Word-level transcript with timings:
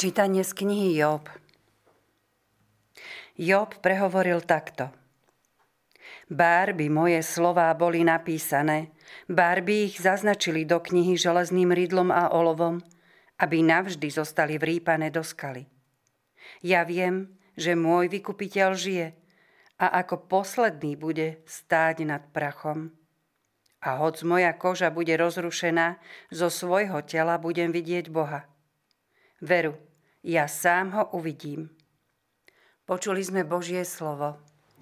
Čítanie 0.00 0.40
z 0.40 0.56
knihy 0.56 0.96
Job. 0.96 1.28
Job 3.36 3.68
prehovoril 3.84 4.40
takto. 4.40 4.88
Bár 6.24 6.72
moje 6.72 7.20
slová 7.20 7.68
boli 7.76 8.00
napísané, 8.00 8.96
bár 9.28 9.60
by 9.60 9.92
ich 9.92 10.00
zaznačili 10.00 10.64
do 10.64 10.80
knihy 10.80 11.20
železným 11.20 11.68
rydlom 11.76 12.08
a 12.16 12.32
olovom, 12.32 12.80
aby 13.44 13.60
navždy 13.60 14.08
zostali 14.08 14.56
vrípané 14.56 15.12
do 15.12 15.20
skaly. 15.20 15.68
Ja 16.64 16.88
viem, 16.88 17.36
že 17.52 17.76
môj 17.76 18.08
vykupiteľ 18.08 18.68
žije 18.72 19.12
a 19.84 20.00
ako 20.00 20.32
posledný 20.32 20.96
bude 20.96 21.44
stáť 21.44 22.08
nad 22.08 22.24
prachom. 22.32 22.88
A 23.84 24.00
hoď 24.00 24.24
moja 24.24 24.56
koža 24.56 24.88
bude 24.88 25.12
rozrušená, 25.12 26.00
zo 26.32 26.48
svojho 26.48 27.04
tela 27.04 27.36
budem 27.36 27.68
vidieť 27.68 28.08
Boha. 28.08 28.48
Veru, 29.44 29.89
ja 30.20 30.44
sám 30.44 30.92
ho 30.92 31.04
uvidím. 31.16 31.72
Počuli 32.84 33.22
sme 33.24 33.46
Božie 33.46 33.86
slovo. 33.86 34.36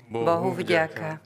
Bohu, 0.09 0.25
Bohu 0.25 0.51
vďaka. 0.57 1.21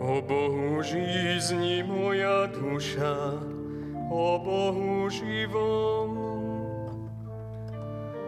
Po 0.00 0.24
Bohu 0.24 0.80
žízni 0.80 1.84
moja 1.84 2.48
duša, 2.48 3.36
o 4.08 4.40
Bohu 4.40 5.12
živom. 5.12 6.10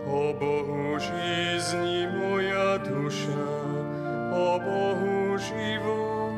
O 0.05 0.37
Bohu 0.37 1.01
žízni 1.01 2.05
moja 2.13 2.77
duša, 2.85 3.49
o 4.37 4.61
Bohu 4.61 5.22
život. 5.39 6.33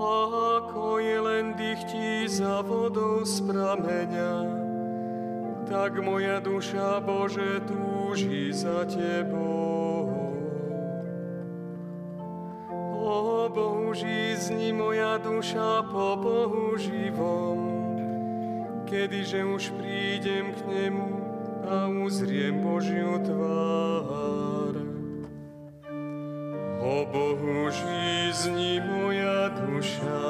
Ako 0.00 0.96
je 0.98 1.16
len 1.20 1.52
dychtí 1.56 2.24
za 2.28 2.64
vodou 2.64 3.20
z 3.24 3.44
prameňa, 3.44 4.34
tak 5.68 6.00
moja 6.00 6.40
duša, 6.40 7.04
Bože, 7.04 7.60
túži 7.68 8.48
za 8.52 8.88
Tebou. 8.88 10.08
O 13.00 13.48
Bohu 13.52 13.92
žízni 13.92 14.72
moja 14.72 15.18
duša 15.18 15.84
po 15.90 16.16
Bohu 16.16 16.78
živom, 16.78 17.60
kedyže 18.86 19.44
už 19.44 19.74
prídem 19.76 20.54
k 20.54 20.60
Nemu 20.64 21.10
a 21.66 21.90
uzriem 21.90 22.62
Božiu 22.62 23.18
tvár. 23.20 24.59
O 26.90 27.06
Bohu 27.06 27.70
žízni 27.70 28.82
moja 28.82 29.46
duša, 29.54 30.26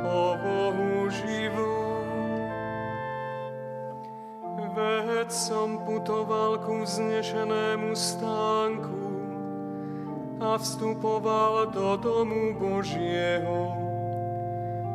o 0.00 0.32
Bohu 0.40 1.12
život. 1.12 2.08
Veď 4.72 5.28
som 5.28 5.84
putoval 5.84 6.64
ku 6.64 6.88
vznešenému 6.88 7.92
stánku 7.92 9.04
a 10.40 10.56
vstupoval 10.56 11.68
do 11.68 12.00
domu 12.00 12.56
Božieho 12.56 13.76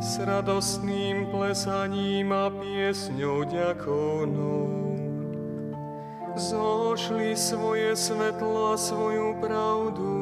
s 0.01 0.17
radostným 0.25 1.29
plesaním 1.29 2.33
a 2.33 2.49
piesňou 2.49 3.45
ďakovnou 3.45 4.89
zošli 6.39 7.35
svoje 7.35 7.95
svetlo 7.95 8.73
a 8.73 8.75
svoju 8.77 9.37
pravdu 9.37 10.18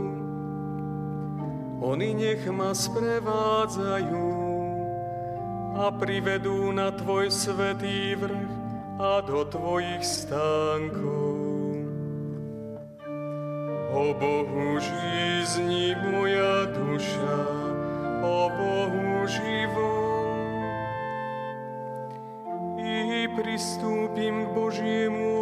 oni 1.87 2.11
nech 2.11 2.43
ma 2.51 2.75
sprevádzajú 2.75 4.27
a 5.79 5.87
privedú 5.95 6.75
na 6.75 6.91
Tvoj 6.91 7.31
svetý 7.31 8.19
vrch 8.19 8.51
a 8.99 9.23
do 9.23 9.47
Tvojich 9.47 10.03
stánkov. 10.03 11.39
O 13.87 14.05
Bohu 14.11 14.77
žízni 14.83 15.95
moja 16.11 16.67
duša, 16.75 17.39
o 18.19 18.39
Bohu 18.51 19.23
život. 19.23 20.85
I 22.83 23.31
pristúpim 23.31 24.43
k 24.43 24.49
Božiemu 24.51 25.36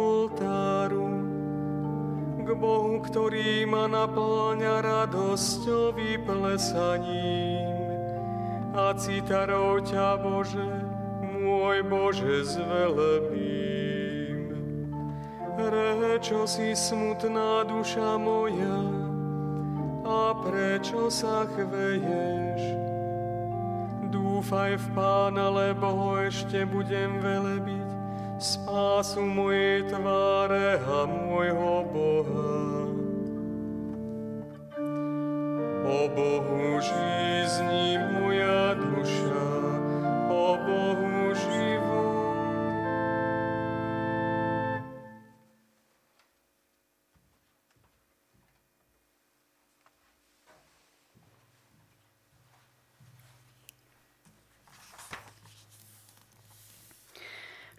k 2.46 2.54
Bohu, 2.54 3.02
ktorý 3.02 3.66
ma 3.66 3.90
naplňa 3.90 4.78
radosťou 4.86 5.98
vyplesaním. 5.98 7.66
A 8.70 8.94
citarou 8.94 9.82
ťa, 9.82 10.22
Bože, 10.22 10.62
môj 11.42 11.82
Bože, 11.82 12.46
zvelebím. 12.46 13.66
Prečo 15.58 16.46
si 16.46 16.70
smutná 16.78 17.66
duša 17.66 18.14
moja 18.14 18.78
a 20.06 20.38
prečo 20.38 21.10
sa 21.10 21.50
chveješ? 21.50 22.62
Dúfaj 24.14 24.78
v 24.78 24.86
Pána, 24.94 25.50
lebo 25.50 25.90
ho 25.90 26.22
ešte 26.22 26.62
budem 26.62 27.18
velebiť 27.18 27.75
spásu 28.38 29.24
mojej 29.24 29.88
tváre 29.88 30.76
a 30.76 31.08
môjho 31.08 31.84
Boha. 31.88 32.56
O 35.86 35.98
Bohu 36.12 36.80
žízni 36.82 37.15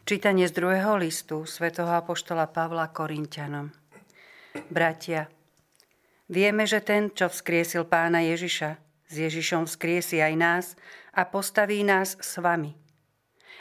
Čítanie 0.08 0.48
z 0.48 0.56
druhého 0.56 0.96
listu 0.96 1.44
svätého 1.44 1.92
Apoštola 1.92 2.48
Pavla 2.48 2.88
Korintianom. 2.96 3.76
Bratia, 4.72 5.28
vieme, 6.32 6.64
že 6.64 6.80
ten, 6.80 7.12
čo 7.12 7.28
vzkriesil 7.28 7.84
pána 7.84 8.24
Ježiša, 8.24 8.80
s 9.04 9.14
Ježišom 9.20 9.68
vzkriesi 9.68 10.24
aj 10.24 10.34
nás 10.40 10.66
a 11.12 11.28
postaví 11.28 11.84
nás 11.84 12.16
s 12.24 12.40
vami. 12.40 12.80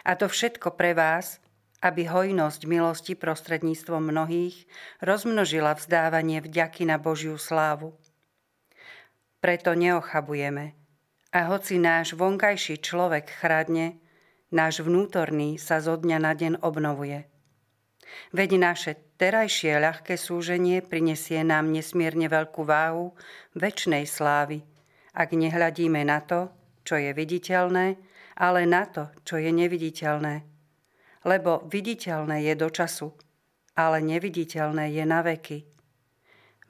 A 0.07 0.15
to 0.15 0.31
všetko 0.31 0.79
pre 0.79 0.95
vás, 0.95 1.43
aby 1.83 2.07
hojnosť 2.07 2.63
milosti 2.71 3.19
prostredníctvom 3.19 4.07
mnohých 4.07 4.71
rozmnožila 5.03 5.75
vzdávanie 5.75 6.39
vďaky 6.47 6.87
na 6.87 7.03
Božiu 7.03 7.43
slávu. 7.43 7.99
Preto 9.43 9.75
neochabujeme. 9.75 10.79
A 11.35 11.51
hoci 11.51 11.83
náš 11.83 12.15
vonkajší 12.15 12.79
človek 12.79 13.35
chradne, 13.35 13.99
náš 14.51 14.85
vnútorný 14.85 15.59
sa 15.59 15.83
zo 15.83 15.99
dňa 15.99 16.19
na 16.23 16.33
deň 16.35 16.53
obnovuje. 16.63 17.27
Veď 18.31 18.51
naše 18.61 18.93
terajšie 19.19 19.83
ľahké 19.83 20.15
súženie 20.15 20.83
prinesie 20.85 21.43
nám 21.43 21.71
nesmierne 21.75 22.31
veľkú 22.31 22.63
váhu 22.63 23.13
väčšnej 23.59 24.07
slávy, 24.07 24.63
ak 25.17 25.35
nehľadíme 25.35 26.05
na 26.07 26.23
to, 26.23 26.53
čo 26.87 27.01
je 27.01 27.11
viditeľné, 27.11 27.99
ale 28.37 28.61
na 28.69 28.87
to, 28.87 29.11
čo 29.27 29.41
je 29.41 29.51
neviditeľné. 29.51 30.45
Lebo 31.27 31.67
viditeľné 31.67 32.47
je 32.47 32.55
do 32.55 32.69
času, 32.71 33.11
ale 33.75 33.99
neviditeľné 34.05 34.95
je 34.95 35.05
na 35.05 35.21
veky. 35.27 35.67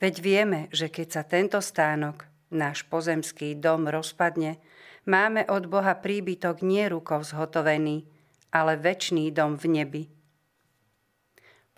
Veď 0.01 0.15
vieme, 0.21 0.61
že 0.73 0.89
keď 0.89 1.09
sa 1.09 1.23
tento 1.25 1.61
stánok, 1.61 2.25
náš 2.53 2.85
pozemský 2.89 3.57
dom 3.57 3.89
rozpadne, 3.89 4.61
Máme 5.07 5.47
od 5.47 5.71
Boha 5.71 5.95
príbytok 5.95 6.67
nie 6.67 6.91
rukou 6.91 7.23
zhotovený, 7.23 8.11
ale 8.51 8.75
väčší 8.75 9.31
dom 9.31 9.55
v 9.55 9.65
nebi. 9.71 10.03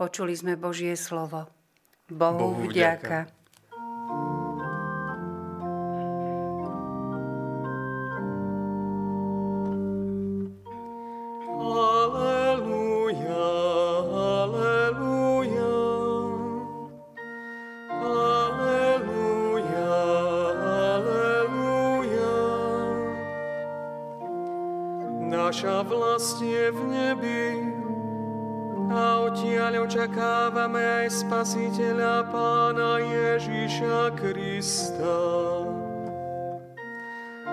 Počuli 0.00 0.32
sme 0.32 0.56
Božie 0.56 0.96
slovo. 0.96 1.52
Bohu, 2.08 2.56
Bohu 2.56 2.64
vďaka. 2.72 3.37
Naša 25.28 25.84
vlast 25.84 26.40
je 26.40 26.72
v 26.72 26.80
nebi 26.88 27.44
a 28.88 29.28
Otec 29.28 29.48
Žiaľ 29.58 29.84
očakávame 29.84 30.80
aj 30.80 31.12
Spasiteľa 31.12 32.24
Pána 32.32 33.02
Ježiša 33.04 34.16
Krista. 34.16 35.20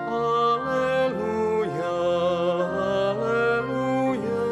Aleluja, 0.06 1.98
aleluja. 3.12 4.44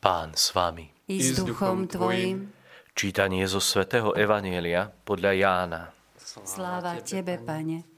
Pán 0.00 0.32
s 0.32 0.54
vami. 0.56 0.88
I 1.12 1.20
s 1.20 1.44
duchom 1.44 1.84
Tvojim. 1.90 2.48
Čítanie 2.96 3.44
zo 3.44 3.60
svätého 3.60 4.16
Evanielia 4.16 4.88
podľa 5.04 5.32
Jána. 5.36 5.92
Sláva 6.24 6.96
Tebe, 7.04 7.36
Pane. 7.36 7.97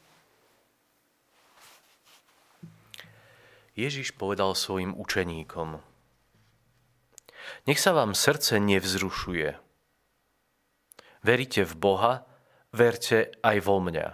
Ježiš 3.79 4.15
povedal 4.19 4.53
svojim 4.59 4.93
učeníkom. 4.99 5.79
Nech 7.67 7.81
sa 7.81 7.97
vám 7.97 8.13
srdce 8.13 8.61
nevzrušuje. 8.61 9.57
Veríte 11.21 11.63
v 11.69 11.75
Boha, 11.77 12.13
verte 12.73 13.35
aj 13.45 13.57
vo 13.65 13.79
mňa. 13.81 14.09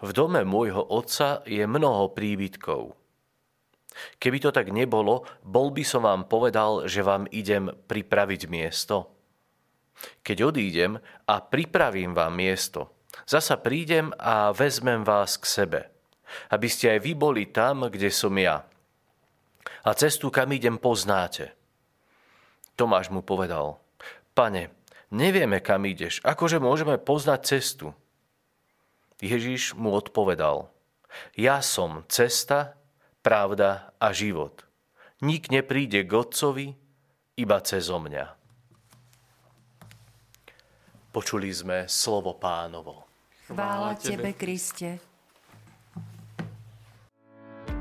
V 0.00 0.10
dome 0.14 0.46
môjho 0.46 0.80
otca 0.80 1.44
je 1.44 1.66
mnoho 1.66 2.14
príbytkov. 2.16 2.96
Keby 4.18 4.38
to 4.42 4.50
tak 4.50 4.74
nebolo, 4.74 5.22
bol 5.46 5.70
by 5.70 5.84
som 5.86 6.02
vám 6.02 6.26
povedal, 6.26 6.90
že 6.90 7.06
vám 7.06 7.30
idem 7.30 7.70
pripraviť 7.70 8.42
miesto. 8.50 9.14
Keď 10.26 10.38
odídem 10.50 10.98
a 11.30 11.34
pripravím 11.38 12.10
vám 12.16 12.34
miesto, 12.34 13.06
zasa 13.22 13.54
prídem 13.54 14.10
a 14.18 14.50
vezmem 14.50 15.06
vás 15.06 15.38
k 15.38 15.44
sebe, 15.46 15.80
aby 16.50 16.68
ste 16.70 16.96
aj 16.96 17.00
vy 17.04 17.12
boli 17.14 17.48
tam, 17.50 17.86
kde 17.86 18.08
som 18.10 18.32
ja. 18.38 18.66
A 19.84 19.90
cestu, 19.92 20.32
kam 20.32 20.52
idem, 20.52 20.80
poznáte. 20.80 21.52
Tomáš 22.74 23.12
mu 23.12 23.22
povedal, 23.22 23.78
pane, 24.34 24.74
nevieme, 25.14 25.62
kam 25.62 25.86
ideš, 25.86 26.18
akože 26.24 26.58
môžeme 26.58 26.98
poznať 26.98 27.40
cestu. 27.44 27.86
Ježiš 29.22 29.78
mu 29.78 29.94
odpovedal, 29.94 30.68
ja 31.38 31.62
som 31.62 32.02
cesta, 32.10 32.74
pravda 33.22 33.94
a 34.02 34.10
život. 34.10 34.66
Nik 35.22 35.48
nepríde 35.48 36.02
k 36.02 36.10
Otcovi, 36.12 36.74
iba 37.38 37.58
cez 37.62 37.86
mňa. 37.88 38.26
Počuli 41.14 41.48
sme 41.54 41.86
slovo 41.86 42.34
pánovo. 42.34 43.06
Chvála 43.46 43.94
Tebe, 43.94 44.34
Kriste. 44.34 45.13